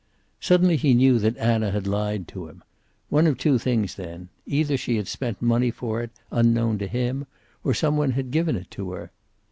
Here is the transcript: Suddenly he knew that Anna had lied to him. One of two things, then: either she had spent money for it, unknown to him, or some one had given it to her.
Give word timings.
Suddenly 0.39 0.77
he 0.77 0.95
knew 0.95 1.19
that 1.19 1.37
Anna 1.37 1.69
had 1.69 1.85
lied 1.85 2.27
to 2.29 2.47
him. 2.47 2.63
One 3.09 3.27
of 3.27 3.37
two 3.37 3.59
things, 3.59 3.93
then: 3.93 4.29
either 4.47 4.75
she 4.75 4.97
had 4.97 5.07
spent 5.07 5.43
money 5.43 5.69
for 5.69 6.01
it, 6.01 6.09
unknown 6.31 6.79
to 6.79 6.87
him, 6.87 7.27
or 7.63 7.75
some 7.75 7.97
one 7.97 8.13
had 8.13 8.31
given 8.31 8.55
it 8.55 8.71
to 8.71 8.93
her. 8.93 9.11